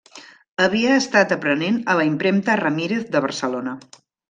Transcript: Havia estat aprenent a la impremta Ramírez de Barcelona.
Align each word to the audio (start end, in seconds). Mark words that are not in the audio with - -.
Havia 0.63 0.95
estat 1.01 1.35
aprenent 1.35 1.77
a 1.95 1.99
la 2.01 2.07
impremta 2.13 2.57
Ramírez 2.63 3.07
de 3.17 3.25
Barcelona. 3.29 3.79